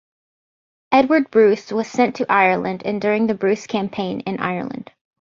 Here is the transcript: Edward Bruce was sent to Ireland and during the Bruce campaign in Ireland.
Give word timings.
Edward 0.91 1.29
Bruce 1.29 1.71
was 1.71 1.87
sent 1.87 2.15
to 2.15 2.25
Ireland 2.27 2.81
and 2.83 2.99
during 2.99 3.27
the 3.27 3.35
Bruce 3.35 3.67
campaign 3.67 4.21
in 4.21 4.39
Ireland. 4.39 4.89